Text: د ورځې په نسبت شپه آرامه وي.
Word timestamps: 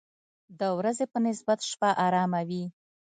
د 0.59 0.61
ورځې 0.77 1.05
په 1.13 1.17
نسبت 1.27 1.59
شپه 1.69 1.89
آرامه 2.05 2.41
وي. 2.49 2.63